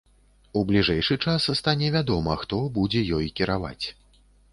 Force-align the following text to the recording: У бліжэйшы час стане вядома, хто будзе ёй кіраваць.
У 0.59 0.61
бліжэйшы 0.69 1.17
час 1.27 1.45
стане 1.59 1.91
вядома, 1.95 2.37
хто 2.45 2.61
будзе 2.79 3.05
ёй 3.19 3.29
кіраваць. 3.41 3.85